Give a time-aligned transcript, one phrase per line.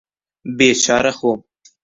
[0.57, 1.39] بێچارە خۆم